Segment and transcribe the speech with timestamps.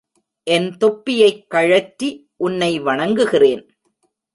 [0.47, 2.09] என் தொப்பியைக் கழற்றி
[2.37, 3.63] உன்னை வணங்குகிறேன்!